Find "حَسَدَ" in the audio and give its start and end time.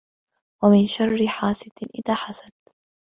2.15-2.51